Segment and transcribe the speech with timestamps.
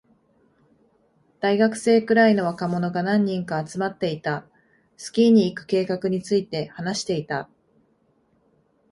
[1.41, 4.47] 大学生くらいの若者が何人か集まっていた。
[4.97, 7.47] スキーに行く計画について話していた。